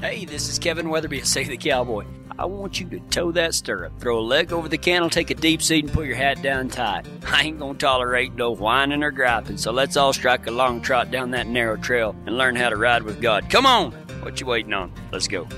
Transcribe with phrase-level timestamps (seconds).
[0.00, 2.04] Hey, this is Kevin Weatherby Save the Cowboy.
[2.38, 5.34] I want you to toe that stirrup, throw a leg over the cantle, take a
[5.34, 7.04] deep seat, and put your hat down tight.
[7.26, 11.10] I ain't gonna tolerate no whining or griping, so let's all strike a long trot
[11.10, 13.50] down that narrow trail and learn how to ride with God.
[13.50, 13.90] Come on!
[14.22, 14.92] What you waiting on?
[15.10, 15.48] Let's go.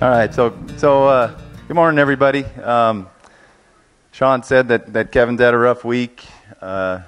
[0.00, 1.38] All right, so so uh,
[1.68, 2.46] good morning, everybody.
[2.46, 3.10] Um,
[4.10, 6.24] Sean said that, that Kevin's had a rough week.
[6.62, 7.00] Uh,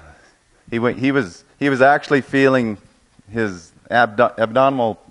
[0.69, 2.77] he went, he was he was actually feeling
[3.27, 5.08] his abdo- abdominal ab-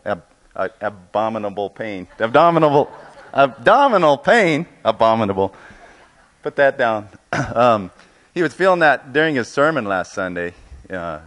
[0.59, 2.06] uh, abominable pain.
[2.18, 2.91] Abdominal
[3.33, 4.66] abdominal pain.
[4.84, 5.55] Abominable.
[6.42, 7.09] Put that down.
[7.55, 7.91] um,
[8.34, 10.55] he was feeling that during his sermon last Sunday.
[10.91, 11.20] Uh,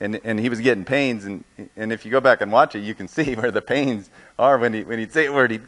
[0.00, 1.42] and and he was getting pains and
[1.76, 4.58] and if you go back and watch it you can see where the pains are
[4.58, 5.62] when he when he'd say a word he'd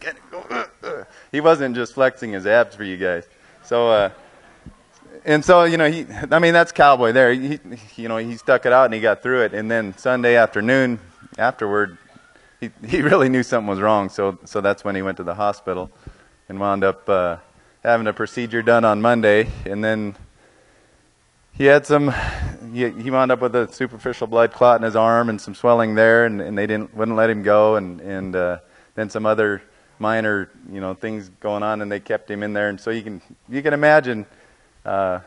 [0.51, 1.05] uh, uh.
[1.33, 3.27] he wasn't just flexing his abs for you guys
[3.63, 4.11] so uh
[5.25, 7.59] and so you know he i mean that's cowboy there he
[7.97, 10.99] you know he stuck it out and he got through it and then sunday afternoon
[11.39, 11.97] afterward
[12.61, 15.35] he he really knew something was wrong so so that's when he went to the
[15.35, 15.91] hospital
[16.49, 17.37] and wound up uh
[17.85, 19.49] having a procedure done on monday.
[19.65, 20.17] And then
[21.53, 22.13] he had some
[22.73, 25.95] he, he wound up with a superficial blood clot in his arm and some swelling
[25.95, 27.77] there and, and they didn't wouldn't let him go.
[27.77, 28.59] And and uh,
[28.95, 29.63] then some other
[29.99, 32.69] minor you know things going on and they kept him in there.
[32.69, 34.27] And so you can you can imagine
[34.85, 35.21] uh,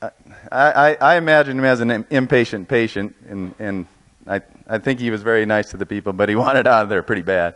[0.00, 0.10] I,
[0.52, 3.86] I, I imagine him as an impatient patient and and
[4.28, 6.88] I I think he was very nice to the people but he wanted out of
[6.88, 7.54] there pretty bad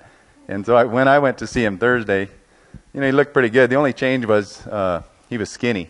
[0.49, 2.29] and so I, when I went to see him Thursday
[2.93, 5.89] you know he looked pretty good the only change was uh, he was skinny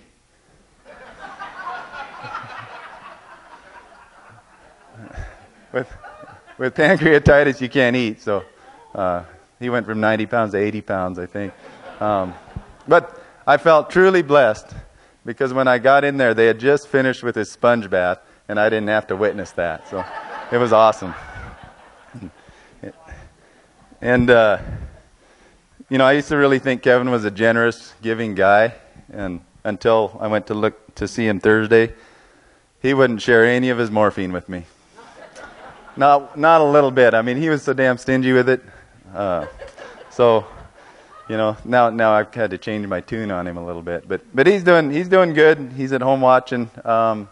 [5.72, 5.88] with
[6.62, 8.20] with pancreatitis, you can't eat.
[8.20, 8.44] So
[8.94, 9.24] uh,
[9.58, 11.52] he went from 90 pounds to 80 pounds, I think.
[12.00, 12.34] Um,
[12.86, 14.68] but I felt truly blessed
[15.24, 18.60] because when I got in there, they had just finished with his sponge bath, and
[18.60, 19.88] I didn't have to witness that.
[19.88, 20.04] So
[20.52, 21.14] it was awesome.
[24.00, 24.58] And uh,
[25.88, 28.74] you know, I used to really think Kevin was a generous, giving guy,
[29.12, 31.92] and until I went to look to see him Thursday,
[32.80, 34.64] he wouldn't share any of his morphine with me.
[35.96, 37.14] Not, not a little bit.
[37.14, 38.62] I mean, he was so damn stingy with it.
[39.14, 39.46] Uh,
[40.10, 40.46] so,
[41.28, 44.08] you know, now, now I've had to change my tune on him a little bit.
[44.08, 45.72] But, but he's doing, he's doing good.
[45.76, 46.70] He's at home watching.
[46.84, 47.28] Um,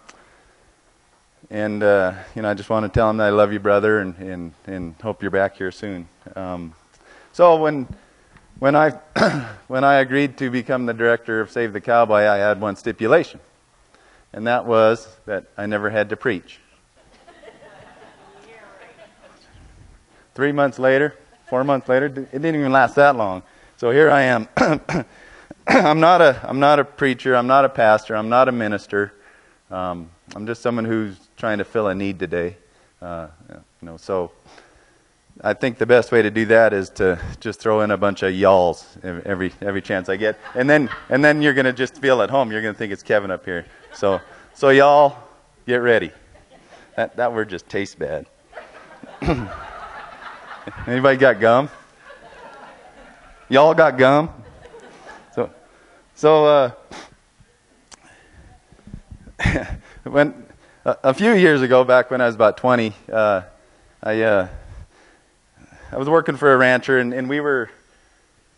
[1.50, 3.99] and, uh, you know, I just want to tell him that I love you, brother,
[3.99, 6.09] and, and, and hope you're back here soon.
[6.37, 6.75] Um,
[7.33, 7.88] so when,
[8.61, 8.91] when I,
[9.66, 13.41] when I agreed to become the director of Save the Cowboy, I had one stipulation.
[14.33, 16.60] And that was that I never had to preach.
[20.34, 21.16] Three months later,
[21.49, 23.43] four months later, it didn't even last that long.
[23.77, 24.49] So here I am.
[25.66, 27.34] I'm not a I'm not a preacher.
[27.34, 28.15] I'm not a pastor.
[28.15, 29.12] I'm not a minister.
[29.71, 32.55] Um, I'm just someone who's trying to fill a need today.
[33.01, 34.31] Uh, you know, so
[35.43, 38.23] I think the best way to do that is to just throw in a bunch
[38.23, 42.21] of y'alls every every chance I get, and then and then you're gonna just feel
[42.21, 42.53] at home.
[42.53, 43.65] You're gonna think it's Kevin up here.
[43.95, 44.21] So
[44.53, 45.17] so y'all
[45.67, 46.11] get ready.
[46.97, 48.27] That that word just tastes bad.
[50.87, 51.71] Anybody got gum?
[53.49, 54.31] Y'all got gum?
[55.34, 55.51] So,
[56.15, 56.71] so uh,
[60.05, 60.50] when
[60.84, 63.42] a, few years ago, back when I was about 20, uh,
[64.02, 64.48] I uh,
[65.92, 67.68] I was working for a rancher, and, and, we were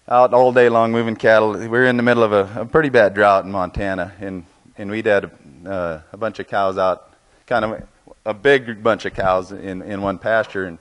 [0.07, 1.53] out all day long moving cattle.
[1.53, 4.45] We were in the middle of a, a pretty bad drought in Montana, and
[4.77, 5.25] and we'd had
[5.65, 7.13] a, uh, a bunch of cows out,
[7.47, 7.89] kind of
[8.25, 10.79] a big bunch of cows in in one pasture, and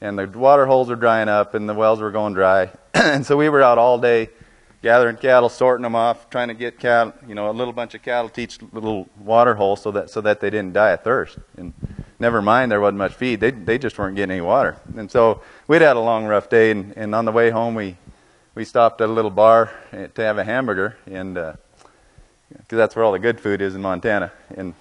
[0.00, 2.70] and the water holes were drying up and the wells were going dry.
[2.94, 4.28] and so we were out all day
[4.84, 8.02] gathering cattle, sorting them off, trying to get cattle, you know, a little bunch of
[8.02, 11.38] cattle to each little water hole so that so that they didn't die of thirst.
[11.56, 11.72] And
[12.20, 14.76] never mind, there wasn't much feed; they they just weren't getting any water.
[14.94, 16.70] And so we'd had a long, rough day.
[16.70, 17.96] And, and on the way home, we
[18.54, 21.56] we stopped at a little bar to have a hamburger, and because
[22.70, 24.32] uh, that's where all the good food is in Montana.
[24.54, 24.74] And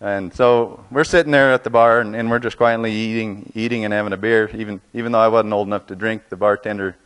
[0.00, 3.84] and so we're sitting there at the bar, and, and, we're just quietly eating, eating
[3.84, 4.50] and having a beer.
[4.54, 6.96] Even even though I wasn't old enough to drink, the bartender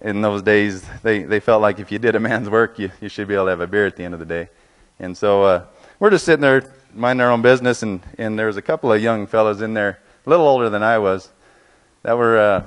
[0.00, 3.08] in those days they they felt like if you did a man's work, you you
[3.08, 4.48] should be able to have a beer at the end of the day.
[4.98, 5.64] And so uh,
[5.98, 9.00] we're just sitting there minding our own business, and and there was a couple of
[9.00, 11.30] young fellows in there, a little older than I was,
[12.02, 12.66] that were uh,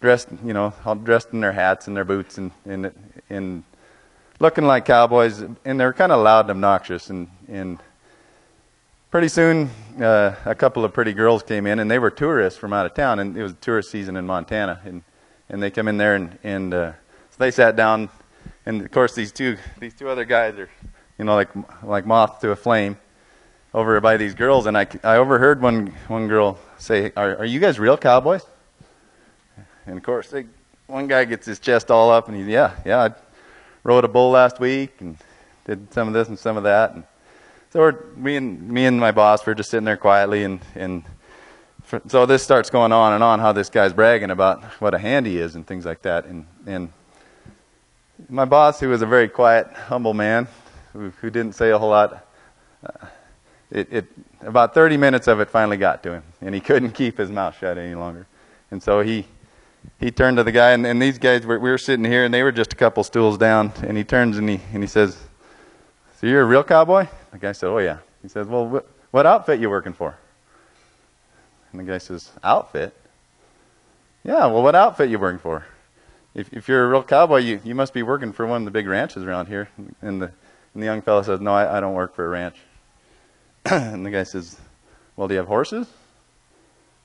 [0.00, 2.92] dressed, you know, all dressed in their hats and their boots and and
[3.30, 3.64] and
[4.40, 7.78] looking like cowboys, and they were kind of loud and obnoxious, and and
[9.10, 9.70] pretty soon,
[10.00, 12.94] uh, a couple of pretty girls came in, and they were tourists from out of
[12.94, 15.02] town, and it was tourist season in Montana, and
[15.48, 18.08] and they come in there, and and uh, so they sat down,
[18.66, 20.70] and of course these two these two other guys are,
[21.18, 21.50] you know, like
[21.82, 22.98] like moth to a flame,
[23.72, 27.60] over by these girls, and I I overheard one one girl say, "Are are you
[27.60, 28.44] guys real cowboys?"
[29.86, 30.46] And of course, they,
[30.86, 33.10] one guy gets his chest all up, and he's, yeah, yeah, I
[33.82, 35.18] rode a bull last week and
[35.66, 36.94] did some of this and some of that.
[36.94, 37.04] And
[37.70, 41.04] so me and me and my boss were just sitting there quietly, and and
[42.08, 45.26] so this starts going on and on how this guy's bragging about what a hand
[45.26, 46.24] he is and things like that.
[46.24, 46.92] And and
[48.28, 50.48] my boss, who was a very quiet, humble man,
[50.92, 52.26] who, who didn't say a whole lot,
[52.84, 53.06] uh,
[53.70, 54.06] it, it
[54.40, 57.56] about 30 minutes of it finally got to him, and he couldn't keep his mouth
[57.58, 58.26] shut any longer.
[58.70, 59.26] And so he
[60.00, 62.32] he turned to the guy, and, and these guys were we were sitting here, and
[62.32, 63.72] they were just a couple stools down.
[63.82, 65.18] And he turns and he and he says,
[66.18, 69.26] "So you're a real cowboy?" The guy said, "Oh yeah." He says, "Well, wh- what
[69.26, 70.16] outfit you working for?"
[71.74, 72.96] And the guy says, "Outfit."
[74.22, 74.46] Yeah.
[74.46, 75.66] Well, what outfit you working for?
[76.34, 78.70] If if you're a real cowboy, you you must be working for one of the
[78.70, 79.68] big ranches around here.
[80.00, 80.30] And the
[80.72, 82.56] and the young fellow says, "No, I, I don't work for a ranch."
[83.70, 84.58] and the guy says,
[85.16, 85.86] Well, do you have horses?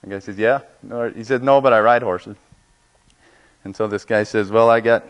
[0.02, 0.60] The guy says, Yeah.
[1.16, 2.36] He said, No, but I ride horses.
[3.64, 5.06] And so this guy says, Well, I got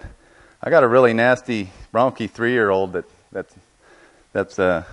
[0.62, 3.56] I got a really nasty bronky three year old that that's
[4.32, 4.84] that's uh,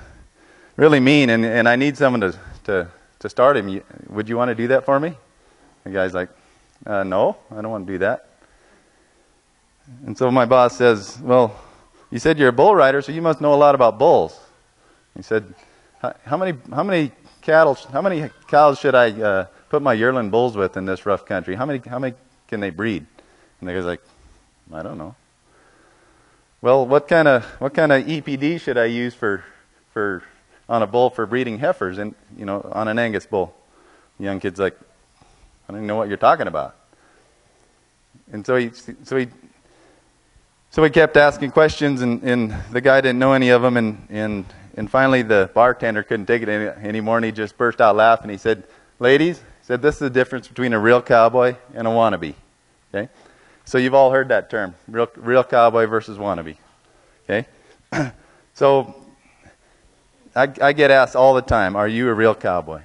[0.77, 2.89] really mean and, and I need someone to, to,
[3.21, 3.83] to start him.
[4.09, 5.15] Would you want to do that for me?
[5.85, 6.29] The guy's like,
[6.85, 8.29] uh, No, I don't want to do that.
[10.05, 11.59] And so my boss says, Well,
[12.11, 14.39] you said you're a bull rider, so you must know a lot about bulls.
[15.17, 15.55] He said,
[16.25, 17.11] how many how many
[17.41, 21.25] cattle how many cows should I uh, put my yearling bulls with in this rough
[21.25, 21.55] country?
[21.55, 22.15] How many how many
[22.49, 23.07] can they breed?
[23.61, 24.03] And the guy's like,
[24.73, 25.15] I don't know.
[26.61, 29.45] Well, what kind of what kind of EPD should I use for
[29.93, 30.23] for
[30.69, 33.55] on a bull for breeding heifers and you know on an Angus bull?
[34.19, 34.77] The young kid's like,
[35.69, 36.77] I don't even know what you're talking about.
[38.33, 38.71] And so he
[39.05, 39.29] so he
[40.71, 44.07] so he kept asking questions, and, and the guy didn't know any of them, and,
[44.11, 44.45] and
[44.77, 48.31] and finally, the bartender couldn't take it any, anymore, and he just burst out laughing.
[48.31, 48.65] He said,
[48.99, 52.35] Ladies, he said, this is the difference between a real cowboy and a wannabe.
[52.95, 53.11] Okay?
[53.65, 56.57] So you've all heard that term, real, real cowboy versus wannabe.
[57.29, 57.47] Okay?
[58.55, 58.95] so
[60.37, 62.83] I, I get asked all the time, Are you a real cowboy?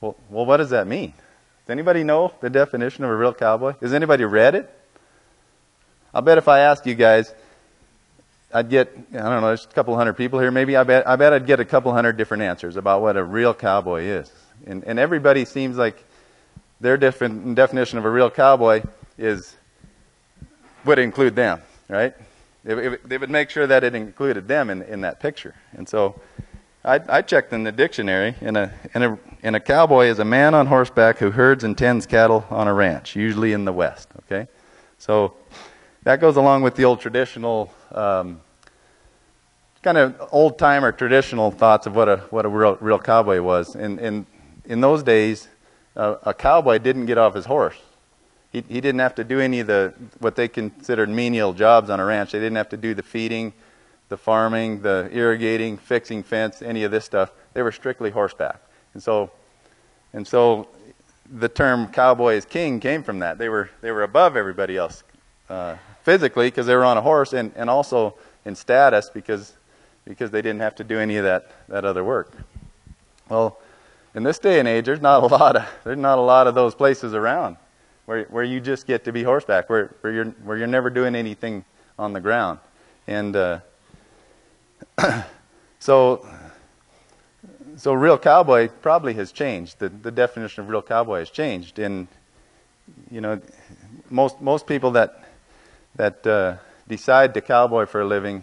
[0.00, 1.12] Well, well, what does that mean?
[1.66, 3.74] Does anybody know the definition of a real cowboy?
[3.80, 4.68] Has anybody read it?
[6.12, 7.32] I'll bet if I ask you guys,
[8.52, 10.76] I'd get, I don't know, there's a couple hundred people here maybe.
[10.76, 13.54] I bet, I bet I'd get a couple hundred different answers about what a real
[13.54, 14.32] cowboy is.
[14.66, 16.02] And, and everybody seems like
[16.80, 18.82] their different definition of a real cowboy
[19.16, 19.54] is,
[20.84, 22.14] would include them, right?
[22.64, 25.54] They, they would make sure that it included them in, in that picture.
[25.72, 26.20] And so
[26.84, 30.24] I, I checked in the dictionary, and a, and, a, and a cowboy is a
[30.24, 34.08] man on horseback who herds and tends cattle on a ranch, usually in the West,
[34.24, 34.48] okay?
[34.98, 35.34] So
[36.02, 38.40] that goes along with the old traditional um,
[39.82, 43.74] kind of old timer traditional thoughts of what a what a real, real cowboy was.
[43.74, 44.26] And, and
[44.64, 45.48] in those days,
[45.96, 47.76] uh, a cowboy didn't get off his horse.
[48.52, 52.00] He, he didn't have to do any of the what they considered menial jobs on
[52.00, 52.32] a ranch.
[52.32, 53.52] They didn't have to do the feeding,
[54.08, 57.30] the farming, the irrigating, fixing fence, any of this stuff.
[57.54, 58.60] They were strictly horseback.
[58.94, 59.30] And so,
[60.12, 60.68] and so,
[61.32, 63.38] the term "cowboy is king" came from that.
[63.38, 65.04] They were they were above everybody else.
[65.48, 68.14] Uh, physically because they were on a horse, and, and also
[68.44, 69.52] in status because
[70.04, 72.32] because they didn't have to do any of that, that other work.
[73.28, 73.58] Well,
[74.14, 76.56] in this day and age, there's not a lot of there's not a lot of
[76.56, 77.56] those places around
[78.10, 81.14] where where you just get to be horseback, where where you're where you're never doing
[81.14, 81.64] anything
[81.96, 82.58] on the ground,
[83.06, 83.60] and uh,
[85.78, 86.26] so
[87.76, 89.78] so real cowboy probably has changed.
[89.78, 92.08] The the definition of real cowboy has changed, and
[93.12, 93.40] you know
[94.10, 95.24] most most people that
[95.94, 96.56] that uh,
[96.88, 98.42] decide to cowboy for a living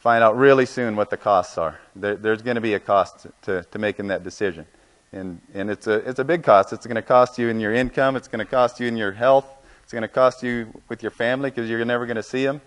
[0.00, 1.80] find out really soon what the costs are.
[1.96, 4.66] There, there's going to be a cost to, to making that decision.
[5.12, 6.72] And, and it's, a, it's a big cost.
[6.72, 9.12] It's going to cost you in your income, it's going to cost you in your
[9.12, 9.46] health,
[9.82, 12.60] it's going to cost you with your family because you're never going to see them.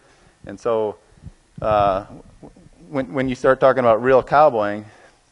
[0.46, 0.98] And so
[1.62, 2.06] uh,
[2.90, 4.86] when, when you start talking about real cowboying,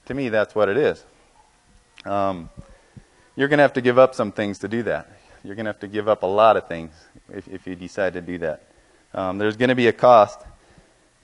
[0.05, 1.03] to me, that's what it is.
[2.05, 2.49] Um,
[3.35, 5.09] you're going to have to give up some things to do that.
[5.43, 6.93] You're going to have to give up a lot of things
[7.31, 8.63] if, if you decide to do that.
[9.13, 10.39] Um, there's going to be a cost.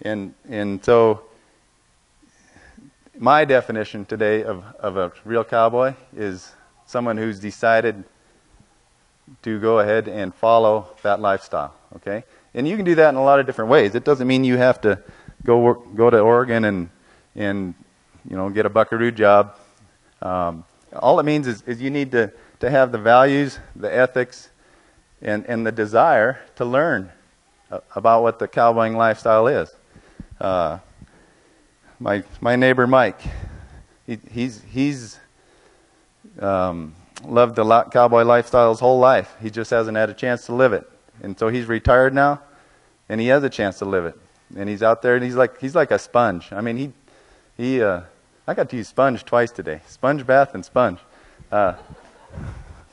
[0.01, 1.23] And, and so,
[3.19, 6.53] my definition today of, of a real cowboy is
[6.85, 8.05] someone who's decided
[9.41, 11.75] to go ahead and follow that lifestyle.
[11.97, 12.23] Okay?
[12.53, 13.93] And you can do that in a lot of different ways.
[13.93, 15.03] It doesn't mean you have to
[15.45, 16.89] go work, go to Oregon and,
[17.35, 17.75] and
[18.27, 19.57] you know, get a buckaroo job.
[20.21, 24.49] Um, all it means is, is you need to, to have the values, the ethics,
[25.21, 27.11] and, and the desire to learn
[27.95, 29.75] about what the cowboying lifestyle is.
[30.39, 30.79] Uh,
[31.99, 33.21] my my neighbor Mike,
[34.07, 35.19] he, he's he's
[36.39, 39.35] um, loved the cowboy lifestyle his whole life.
[39.41, 40.89] He just hasn't had a chance to live it.
[41.21, 42.41] And so he's retired now,
[43.09, 44.17] and he has a chance to live it.
[44.55, 46.51] And he's out there, and he's like he's like a sponge.
[46.51, 46.93] I mean, he
[47.57, 47.81] he.
[47.81, 48.01] Uh,
[48.47, 49.81] I got to use sponge twice today.
[49.85, 50.99] Sponge bath and sponge.
[51.51, 51.73] Uh,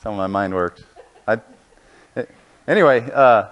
[0.03, 0.83] some of my mind works.
[1.27, 1.39] I,
[2.67, 3.47] anyway, uh,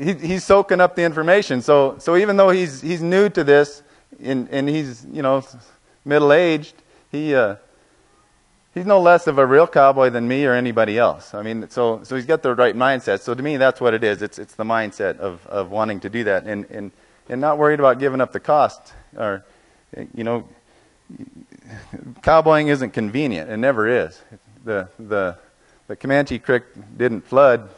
[0.00, 1.62] he, he's soaking up the information.
[1.62, 3.82] So so even though he's he's new to this,
[4.22, 5.44] and and he's you know
[6.04, 6.74] middle aged,
[7.10, 7.34] he.
[7.34, 7.56] Uh,
[8.74, 11.34] he's no less of a real cowboy than me or anybody else.
[11.34, 13.20] I mean, so so he's got the right mindset.
[13.20, 14.22] So to me, that's what it is.
[14.22, 16.92] It's it's the mindset of of wanting to do that and and
[17.28, 19.44] and not worried about giving up the cost or
[20.14, 20.48] you know
[22.22, 23.50] cowboying isn't convenient.
[23.50, 24.20] It never is.
[24.64, 25.36] The the
[25.88, 26.62] the Comanche Creek
[26.96, 27.68] didn't flood,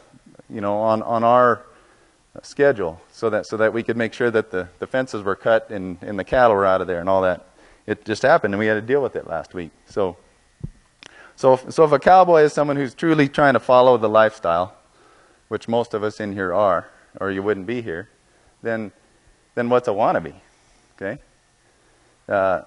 [0.49, 1.63] you know, on on our
[2.41, 5.69] schedule so that so that we could make sure that the, the fences were cut
[5.69, 7.45] and, and the cattle were out of there and all that.
[7.85, 9.71] It just happened and we had to deal with it last week.
[9.85, 10.17] So
[11.35, 14.75] so if, so if a cowboy is someone who's truly trying to follow the lifestyle,
[15.47, 16.87] which most of us in here are,
[17.19, 18.09] or you wouldn't be here,
[18.61, 18.91] then
[19.55, 20.33] then what's a wannabe?
[20.95, 21.21] Okay.
[22.27, 22.61] Uh,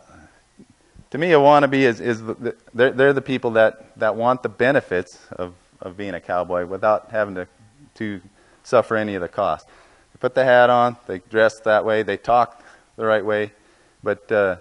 [1.11, 4.49] to me, a wannabe is, is the, they're, they're the people that, that want the
[4.49, 7.49] benefits of, of being a cowboy without having to,
[7.95, 8.21] to
[8.67, 9.67] suffer any of the cost.
[10.13, 12.65] They put the hat on, they dress that way, they talk
[12.97, 13.53] the right way,
[14.03, 14.57] but uh,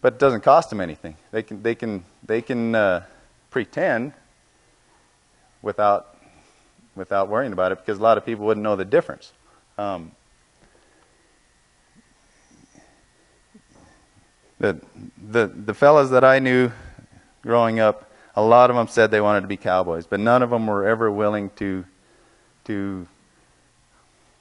[0.00, 1.16] but it doesn't cost them anything.
[1.32, 3.04] They can they can they can uh,
[3.50, 4.12] pretend
[5.60, 6.16] without
[6.94, 9.32] without worrying about it because a lot of people wouldn't know the difference.
[9.76, 10.12] Um,
[14.60, 14.80] the
[15.30, 16.70] the the fellas that I knew
[17.42, 20.50] growing up, a lot of them said they wanted to be cowboys, but none of
[20.50, 21.84] them were ever willing to
[22.68, 23.06] to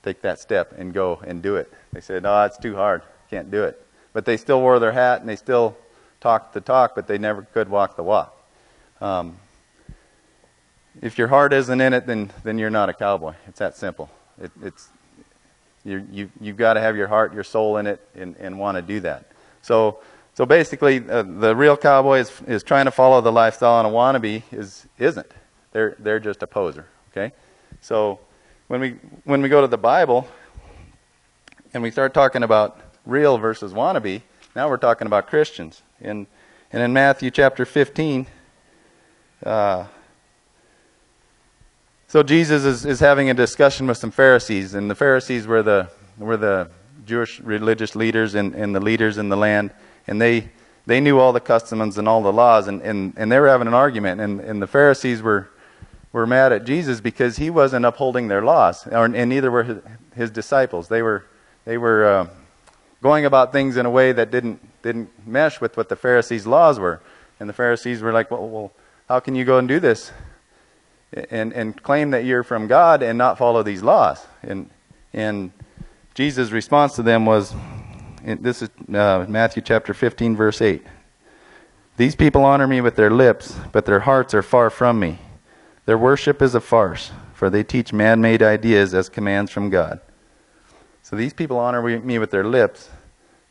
[0.04, 1.74] take that step and go and do it.
[1.92, 3.02] They said, "No, it's too hard.
[3.30, 3.84] Can't do it."
[4.18, 5.78] but they still wore their hat and they still
[6.20, 8.36] talked the talk, but they never could walk the walk.
[9.00, 9.38] Um,
[11.04, 13.36] if your heart isn't in it, then then you're not a cowboy.
[13.48, 14.10] It's that simple.
[14.42, 14.90] It, it's
[15.86, 18.78] you you you've got to have your heart, your soul in it, and, and want
[18.78, 19.26] to do that.
[19.62, 20.00] So
[20.34, 23.92] so basically, uh, the real cowboy is is trying to follow the lifestyle, and a
[23.92, 25.32] wannabe is isn't.
[25.74, 26.88] They're they're just a poser.
[27.12, 27.34] Okay,
[27.82, 28.20] so
[28.68, 28.90] when we
[29.24, 30.28] when we go to the Bible
[31.74, 34.22] and we start talking about real versus wannabe.
[34.56, 35.82] Now we're talking about Christians.
[36.02, 36.28] In,
[36.72, 38.28] and in Matthew chapter 15,
[39.46, 39.86] uh,
[42.08, 45.90] so Jesus is, is having a discussion with some Pharisees, and the Pharisees were the,
[46.18, 46.70] were the
[47.06, 49.72] Jewish religious leaders and, and the leaders in the land,
[50.08, 50.50] and they,
[50.86, 53.68] they knew all the customs and all the laws, and, and, and they were having
[53.68, 55.50] an argument, and, and the Pharisees were,
[56.12, 59.78] were mad at Jesus because he wasn't upholding their laws, and neither were his,
[60.16, 60.88] his disciples.
[60.88, 61.26] They were,
[61.66, 62.28] they were uh,
[63.02, 66.80] going about things in a way that didn't didn't mesh with what the Pharisees' laws
[66.80, 67.02] were.
[67.40, 68.72] And the Pharisees were like, well, well
[69.08, 70.12] how can you go and do this
[71.30, 74.26] and and claim that you're from God and not follow these laws?
[74.44, 74.70] And
[75.14, 75.52] and
[76.14, 77.54] Jesus' response to them was,
[78.24, 80.84] this is uh, Matthew chapter 15, verse 8.
[81.96, 85.20] These people honor me with their lips, but their hearts are far from me.
[85.88, 90.02] Their worship is a farce, for they teach man made ideas as commands from God.
[91.02, 92.90] So these people honor me with their lips,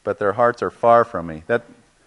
[0.04, 1.44] but their hearts are far from me.
[1.46, 1.64] That,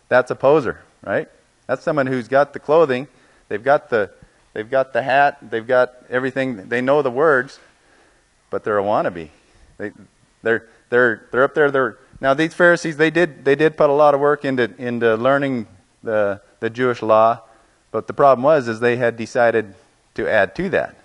[0.08, 1.28] that's a poser, right?
[1.66, 3.08] That's someone who's got the clothing,
[3.48, 4.12] they've got the,
[4.54, 7.60] they've got the hat, they've got everything, they know the words,
[8.52, 9.30] but they're a wannabe.
[9.80, 9.94] They,
[10.44, 11.72] they're, they're, they're up there.
[11.72, 15.16] They're, now these Pharisees, they did, they did put a lot of work into, into
[15.16, 15.66] learning
[16.04, 17.42] the, the Jewish law,
[17.90, 19.74] but the problem was is they had decided
[20.20, 20.96] to add to that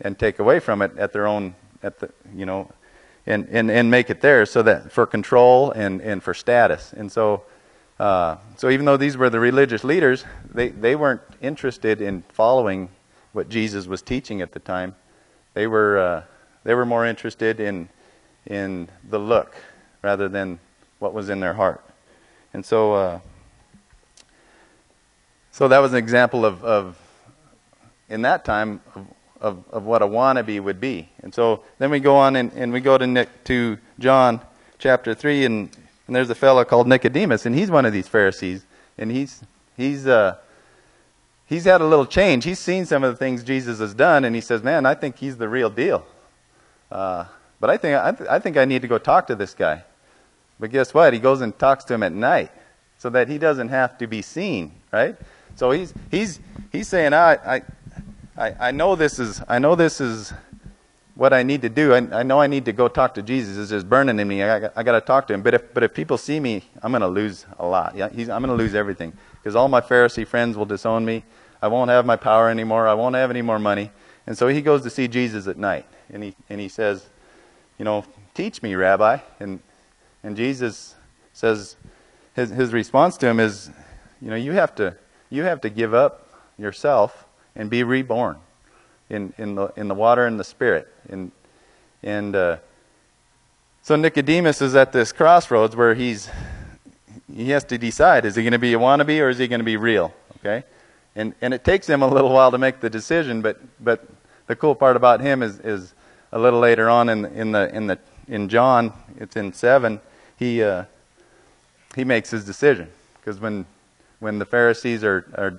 [0.00, 2.70] and take away from it at their own, at the, you know,
[3.26, 6.92] and, and, and make it there so that for control and, and for status.
[6.92, 7.42] And so,
[8.00, 12.88] uh, so even though these were the religious leaders, they, they weren't interested in following
[13.32, 14.96] what Jesus was teaching at the time.
[15.54, 16.22] They were, uh,
[16.64, 17.88] they were more interested in,
[18.46, 19.54] in the look
[20.00, 20.58] rather than
[20.98, 21.84] what was in their heart.
[22.54, 23.20] And so, uh,
[25.50, 26.98] so that was an example of, of
[28.12, 29.06] in that time, of
[29.42, 31.08] of, of what a wannabe would be.
[31.22, 34.40] And so then we go on and, and we go to, Nick, to John
[34.78, 35.76] chapter 3, and,
[36.06, 38.64] and there's a fellow called Nicodemus, and he's one of these Pharisees.
[38.96, 39.42] And he's,
[39.76, 40.36] he's, uh,
[41.46, 42.44] he's had a little change.
[42.44, 45.16] He's seen some of the things Jesus has done, and he says, Man, I think
[45.16, 46.06] he's the real deal.
[46.90, 47.24] Uh,
[47.58, 49.82] but I think, I, th- I think I need to go talk to this guy.
[50.60, 51.12] But guess what?
[51.12, 52.52] He goes and talks to him at night
[52.98, 55.16] so that he doesn't have to be seen, right?
[55.56, 56.38] So he's, he's,
[56.70, 57.62] he's saying, I, I,
[58.42, 60.32] I, I know this is I know this is
[61.14, 63.56] what I need to do, I, I know I need to go talk to Jesus.
[63.56, 64.42] It's just burning in me.
[64.42, 65.42] I, I got to talk to him.
[65.42, 67.94] But if, but if people see me, I'm going to lose a lot.
[67.94, 71.22] Yeah, I'm going to lose everything because all my Pharisee friends will disown me.
[71.60, 72.88] I won't have my power anymore.
[72.88, 73.92] I won't have any more money.
[74.26, 77.06] And so he goes to see Jesus at night, and he and he says,
[77.78, 79.18] you know, teach me, Rabbi.
[79.38, 79.60] And
[80.24, 80.96] and Jesus
[81.32, 81.76] says,
[82.34, 83.70] his his response to him is,
[84.20, 84.96] you know, you have to
[85.30, 86.26] you have to give up
[86.58, 88.36] yourself and be reborn
[89.10, 90.92] in, in, the, in the water and the spirit.
[91.08, 91.32] And,
[92.02, 92.56] and uh,
[93.82, 96.28] so Nicodemus is at this crossroads where he's,
[97.32, 99.60] he has to decide is he going to be a wannabe or is he going
[99.60, 100.14] to be real?
[100.38, 100.64] Okay?
[101.14, 104.06] And, and it takes him a little while to make the decision, but, but
[104.46, 105.94] the cool part about him is, is
[106.32, 110.00] a little later on in, in, the, in, the, in John, it's in 7,
[110.38, 110.84] he, uh,
[111.94, 112.88] he makes his decision.
[113.20, 113.66] Because when,
[114.20, 115.58] when the Pharisees are, are,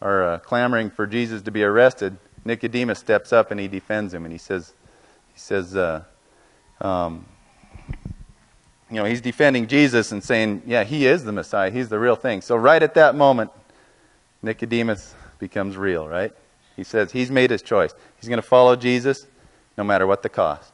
[0.00, 4.24] are uh, clamoring for Jesus to be arrested, Nicodemus steps up and he defends him,
[4.24, 4.72] and he says,
[5.32, 6.02] he says, uh,
[6.80, 7.26] um,
[8.90, 11.70] you know, he's defending Jesus and saying, yeah, he is the Messiah.
[11.70, 12.40] He's the real thing.
[12.40, 13.50] So right at that moment,
[14.42, 16.32] Nicodemus becomes real, right?
[16.76, 17.94] He says he's made his choice.
[18.18, 19.26] He's going to follow Jesus
[19.76, 20.72] no matter what the cost.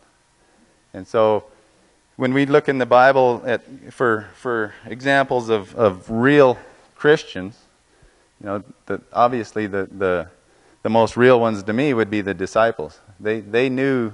[0.95, 1.45] And so
[2.17, 6.59] when we look in the Bible at, for, for examples of, of real
[6.95, 7.59] Christians,
[8.41, 10.29] you know, the, obviously the, the,
[10.83, 13.01] the most real ones to me would be the disciples.
[13.19, 14.13] They, they knew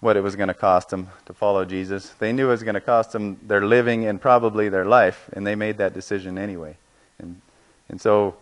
[0.00, 2.10] what it was going to cost them to follow Jesus.
[2.18, 5.46] They knew it was going to cost them their living and probably their life, and
[5.46, 6.76] they made that decision anyway.
[7.18, 7.40] And,
[7.88, 8.34] and so,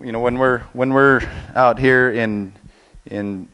[0.00, 1.22] you know, when we're, when we're
[1.54, 2.52] out here in,
[3.06, 3.48] in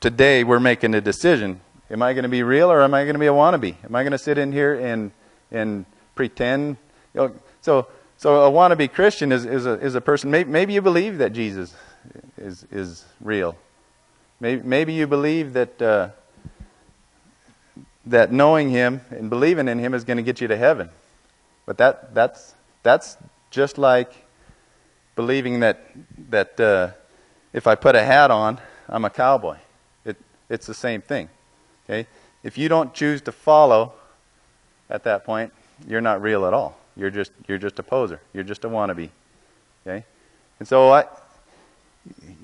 [0.00, 1.60] today, we're making a decision.
[1.90, 3.74] Am I going to be real or am I going to be a wannabe?
[3.84, 5.10] Am I going to sit in here and,
[5.50, 6.76] and pretend?
[7.14, 7.86] You know, so
[8.18, 11.32] so a wannabe Christian is, is, a, is a person, maybe, maybe you believe that
[11.32, 11.72] Jesus
[12.36, 13.56] is, is real.
[14.40, 16.08] Maybe, maybe you believe that, uh,
[18.06, 20.90] that knowing Him and believing in Him is going to get you to heaven.
[21.64, 23.16] But that, that's, that's
[23.52, 24.12] just like
[25.14, 25.86] believing that,
[26.30, 26.90] that uh,
[27.52, 28.58] if I put a hat on,
[28.88, 29.58] I'm a cowboy.
[30.04, 30.16] It,
[30.50, 31.28] it's the same thing.
[31.84, 32.08] Okay?
[32.42, 33.92] If you don't choose to follow
[34.90, 35.52] at that point,
[35.86, 36.76] you're not real at all.
[36.98, 38.20] You're just you're just a poser.
[38.34, 39.10] You're just a wannabe.
[39.86, 40.04] Okay?
[40.58, 41.04] And so I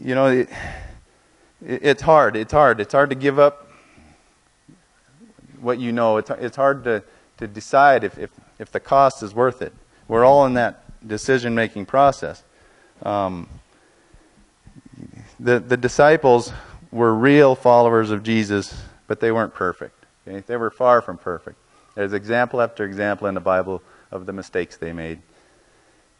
[0.01, 0.49] you know it,
[1.61, 2.37] it's hard.
[2.37, 2.81] It's hard.
[2.81, 3.69] It's hard to give up
[5.61, 6.19] what you know.
[6.19, 7.03] It's it's hard to
[7.39, 9.73] to decide if if if the cost is worth it.
[10.07, 12.45] We're all in that decision making process.
[13.03, 13.49] Um,
[15.41, 16.53] the the disciples
[16.93, 20.05] were real followers of Jesus, but they weren't perfect.
[20.29, 20.45] Okay?
[20.47, 21.57] They were far from perfect.
[21.97, 23.83] There's example after example in the Bible
[24.15, 25.19] of the mistakes they made.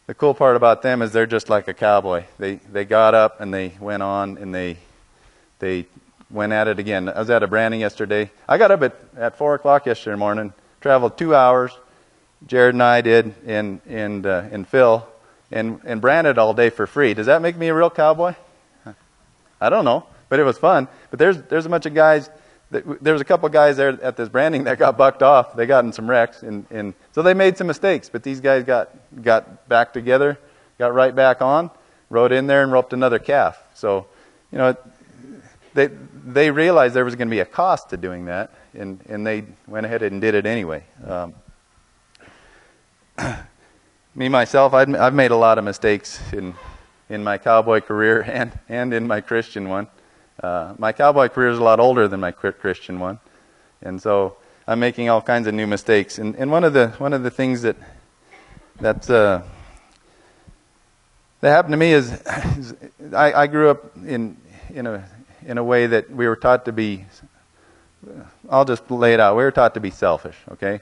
[0.07, 2.25] The cool part about them is they're just like a cowboy.
[2.39, 4.77] They they got up and they went on and they
[5.61, 5.87] they
[6.31, 7.09] went at it again.
[7.09, 8.31] I was at a branding yesterday.
[8.47, 11.73] I got up at, at four o'clock yesterday morning, traveled two hours.
[12.47, 15.07] Jared and I did and, in uh, in Phil,
[15.51, 17.15] and and branded all day for free.
[17.15, 18.35] Does that make me a real cowboy?
[19.61, 20.89] I don't know, but it was fun.
[21.11, 22.29] But there's there's a bunch of guys
[22.81, 25.55] there was a couple guys there at this branding that got bucked off.
[25.55, 28.09] They got in some wrecks, and, and so they made some mistakes.
[28.09, 28.91] But these guys got
[29.23, 30.39] got back together,
[30.79, 31.71] got right back on,
[32.11, 33.63] rode in there and roped another calf.
[33.75, 34.07] So,
[34.51, 34.77] you know,
[35.75, 35.87] they
[36.27, 39.45] they realized there was going to be a cost to doing that, and and they
[39.67, 40.85] went ahead and did it anyway.
[41.07, 41.35] Um,
[44.15, 46.55] me myself, I've I've made a lot of mistakes in
[47.09, 49.89] in my cowboy career and and in my Christian one.
[50.43, 53.21] Uh, my cowboy career is a lot older than my Christian one,
[53.83, 56.19] and so I'm making all kinds of new mistakes.
[56.19, 57.77] And, and one of the one of the things that
[58.81, 59.43] uh,
[61.41, 62.11] that happened to me is,
[62.59, 62.75] is
[63.13, 64.37] I, I, grew up in
[64.73, 65.09] in a
[65.47, 67.05] in a way that we were taught to be.
[68.51, 69.37] I'll just lay it out.
[69.37, 70.37] We were taught to be selfish.
[70.53, 70.81] Okay.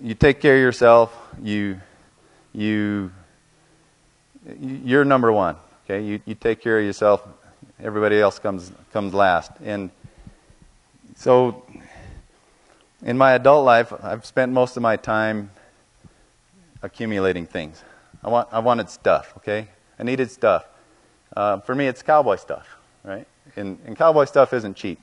[0.00, 1.16] You take care of yourself.
[1.40, 1.80] You
[2.52, 3.10] you
[4.60, 5.56] you're number one.
[5.84, 6.04] Okay.
[6.04, 7.26] You you take care of yourself
[7.80, 9.52] everybody else comes comes last.
[9.64, 9.90] And
[11.16, 11.64] so,
[13.02, 15.50] in my adult life, I've spent most of my time
[16.82, 17.82] accumulating things.
[18.22, 19.32] I want I wanted stuff.
[19.38, 20.66] Okay, I needed stuff.
[21.36, 22.68] Uh, for me, it's cowboy stuff,
[23.04, 23.26] right?
[23.56, 25.00] And, and cowboy stuff isn't cheap.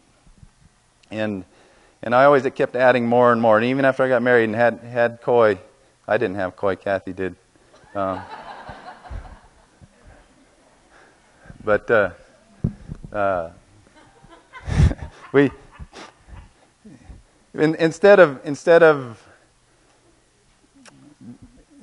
[1.11, 1.43] And
[2.01, 3.57] and I always kept adding more and more.
[3.57, 5.59] And even after I got married and had had koi,
[6.07, 6.75] I didn't have koi.
[6.75, 7.35] Kathy did.
[7.93, 8.19] Um,
[11.63, 12.11] but uh,
[13.13, 13.49] uh,
[15.31, 15.51] we
[17.53, 19.25] in, instead of instead of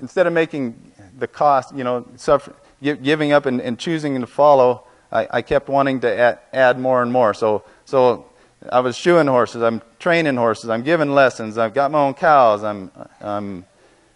[0.01, 4.85] instead of making the cost, you know, suffer, giving up and, and choosing to follow,
[5.11, 7.35] I, I kept wanting to add, add more and more.
[7.35, 8.27] So, so
[8.71, 9.63] I was shoeing horses.
[9.63, 10.71] I'm training horses.
[10.71, 11.59] I'm giving lessons.
[11.59, 12.65] I've got my own cows.
[12.65, 13.65] I'm, I'm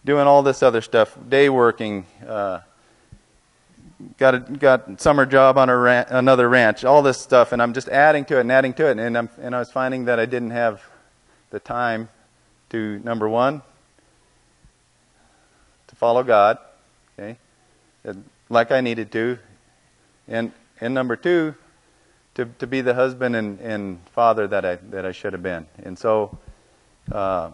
[0.04, 1.16] doing all this other stuff.
[1.28, 2.06] Day working.
[2.26, 2.60] Uh,
[4.18, 6.84] got a got summer job on a ran- another ranch.
[6.84, 8.98] All this stuff, and I'm just adding to it and adding to it.
[8.98, 10.82] And I'm and I was finding that I didn't have
[11.50, 12.08] the time
[12.70, 13.62] to number one
[15.88, 16.58] to follow God.
[17.18, 17.36] Okay,
[18.48, 19.38] like I needed to,
[20.28, 21.54] and and number two
[22.34, 25.66] to, to be the husband and, and father that I, that I should have been.
[25.82, 26.38] And so
[27.12, 27.50] uh,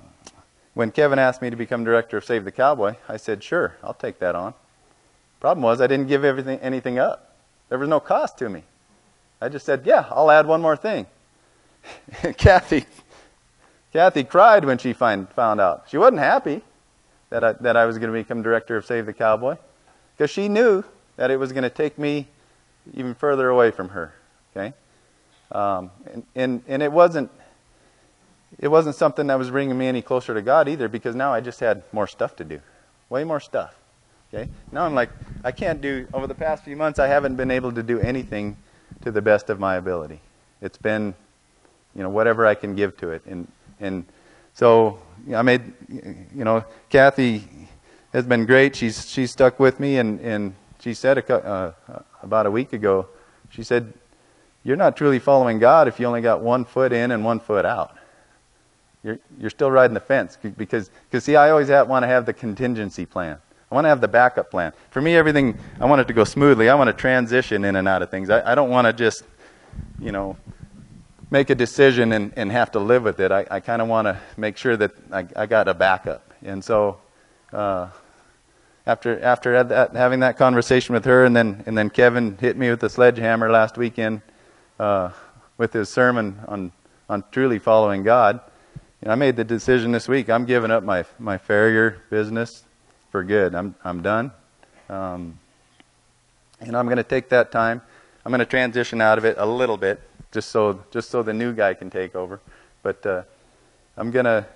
[0.75, 3.95] when Kevin asked me to become director of Save the Cowboy, I said, sure, I'll
[3.95, 4.55] take that on.
[5.47, 7.37] Problem was, I didn't give everything, anything up.
[7.69, 8.65] There was no cost to me.
[9.41, 11.07] I just said, yeah, I'll add one more thing.
[12.37, 12.85] Kathy,
[13.93, 15.85] Kathy cried when she find, found out.
[15.89, 16.63] She wasn't happy
[17.31, 19.57] that I, that I was going to become director of Save the Cowboy
[20.17, 20.83] because she knew
[21.15, 22.27] that it was going to take me
[22.95, 24.13] even further away from her.
[24.51, 24.75] Okay,
[25.53, 27.31] um, and, and and it wasn't
[28.59, 31.41] it wasn't something that was bringing me any closer to God either because now I
[31.41, 32.61] just had more stuff to do,
[33.11, 33.77] way more stuff.
[34.33, 35.11] Okay, now I'm like
[35.45, 36.07] I can't do.
[36.13, 38.57] Over the past few months, I haven't been able to do anything
[39.03, 40.21] to the best of my ability.
[40.61, 41.15] It's been,
[41.95, 43.47] you know, whatever I can give to it, and
[43.81, 44.05] and
[44.55, 44.99] so
[45.35, 47.49] I made, you know, Kathy
[48.13, 48.75] has been great.
[48.75, 51.73] She's she's stuck with me, and and she said a, uh,
[52.23, 53.07] about a week ago,
[53.51, 53.93] she said,
[54.63, 57.65] you're not truly following God if you only got one foot in and one foot
[57.65, 57.97] out.
[59.03, 62.33] You're, you're still riding the fence because, because see, I always want to have the
[62.33, 63.39] contingency plan.
[63.71, 64.73] I want to have the backup plan.
[64.91, 66.69] For me, everything, I want it to go smoothly.
[66.69, 68.31] I want to transition in and out of things.
[68.31, 69.25] I, I don't want to just,
[69.99, 70.37] you know,
[71.31, 73.33] make a decision and, and have to live with it.
[73.33, 76.33] I, I kind of want to make sure that I, I got a backup.
[76.45, 76.99] And so,
[77.53, 77.89] uh,
[78.87, 82.71] after after that, having that conversation with her, and then and then Kevin hit me
[82.71, 84.23] with the sledgehammer last weekend
[84.79, 85.11] uh,
[85.59, 86.71] with his sermon on
[87.09, 88.41] on truly following God.
[89.03, 90.31] And I made the decision this week.
[90.31, 92.63] I'm giving up my my farrier business
[93.17, 93.55] for good.
[93.55, 94.31] I'm I'm done,
[94.91, 95.39] um,
[96.61, 97.81] and I'm going to take that time.
[98.23, 100.03] I'm going to transition out of it a little bit,
[100.33, 102.41] just so just so the new guy can take over.
[102.83, 103.23] But uh,
[103.97, 104.47] I'm gonna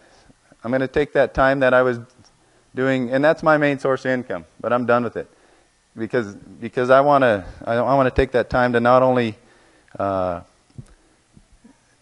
[0.62, 2.00] I'm going to take that time that I was
[2.74, 4.44] doing, and that's my main source of income.
[4.60, 5.30] But I'm done with it
[5.96, 9.36] because because I want to I, I want to take that time to not only
[9.98, 10.42] uh,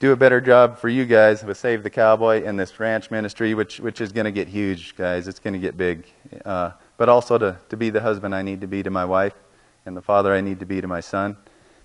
[0.01, 3.55] do a better job for you guys with Save the Cowboy and this ranch ministry,
[3.55, 5.27] which which is going to get huge, guys.
[5.27, 6.07] It's going to get big.
[6.45, 9.35] Uh, but also to to be the husband I need to be to my wife,
[9.87, 11.37] and the father I need to be to my son.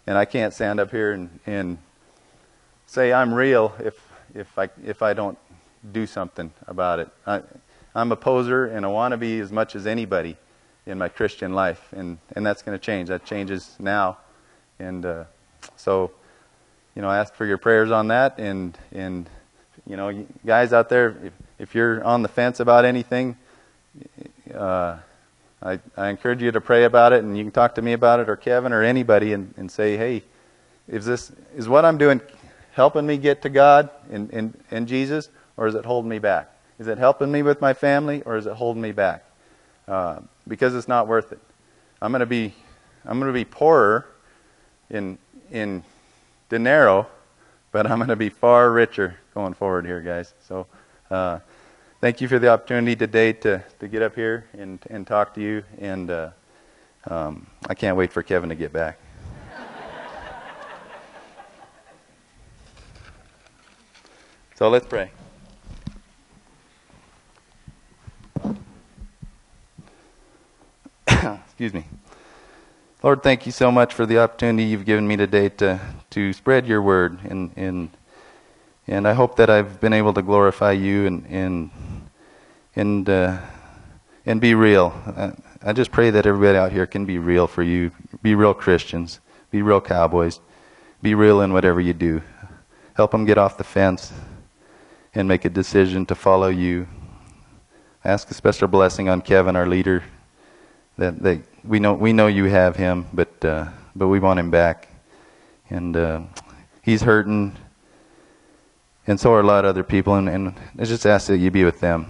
[0.05, 1.77] And I can't stand up here and and
[2.85, 3.99] say I'm real if
[4.35, 5.37] if I if I don't
[5.91, 7.09] do something about it.
[7.25, 7.41] I,
[7.95, 10.37] I'm a poser and a wannabe as much as anybody
[10.85, 13.09] in my Christian life, and and that's going to change.
[13.09, 14.17] That changes now,
[14.77, 15.23] and uh,
[15.75, 16.11] so
[16.95, 19.29] you know, ask for your prayers on that, and and
[19.87, 23.37] you know, guys out there, if if you're on the fence about anything,
[24.53, 24.97] uh,
[25.61, 28.19] I I encourage you to pray about it, and you can talk to me about
[28.19, 30.23] it or Kevin or anybody, and and say, hey,
[30.87, 32.21] is this is what I'm doing
[32.73, 36.49] helping me get to God and and and Jesus, or is it holding me back?
[36.79, 39.23] Is it helping me with my family or is it holding me back?
[39.87, 41.39] Uh, because it's not worth it.
[42.01, 42.53] I'm going to be
[43.05, 44.07] I'm going to be poorer
[44.89, 45.17] in
[45.51, 45.83] in
[46.53, 47.07] dinero,
[47.71, 50.35] but I'm going to be far richer going forward here, guys.
[50.47, 50.67] So
[51.09, 51.39] uh,
[51.99, 55.41] thank you for the opportunity today to to get up here and and talk to
[55.41, 55.63] you.
[55.79, 56.29] And uh,
[57.09, 58.99] um, I can't wait for Kevin to get back.
[64.55, 65.09] so let's pray.
[71.07, 71.85] Excuse me.
[73.03, 75.77] Lord, thank you so much for the opportunity you've given me today to,
[76.11, 77.19] to spread your word.
[77.25, 77.89] And, and,
[78.87, 81.69] and I hope that I've been able to glorify you and, and,
[82.77, 83.39] and, uh,
[84.25, 84.93] and be real.
[85.17, 87.91] I, I just pray that everybody out here can be real for you.
[88.21, 89.19] Be real Christians.
[89.51, 90.39] Be real cowboys.
[91.01, 92.21] Be real in whatever you do.
[92.93, 94.13] Help them get off the fence
[95.13, 96.87] and make a decision to follow you.
[98.05, 100.05] I ask a special blessing on Kevin, our leader
[100.97, 104.51] that they we know we know you have him, but uh, but we want him
[104.51, 104.87] back,
[105.69, 106.21] and uh,
[106.81, 107.55] he's hurting,
[109.07, 110.15] and so are a lot of other people.
[110.15, 112.09] And, and I just ask that you be with them,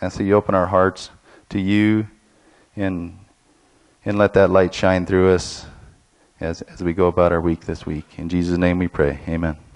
[0.00, 1.10] ask that you open our hearts
[1.50, 2.08] to you,
[2.76, 3.18] and
[4.04, 5.66] and let that light shine through us
[6.40, 8.18] as as we go about our week this week.
[8.18, 9.20] In Jesus' name we pray.
[9.28, 9.67] Amen.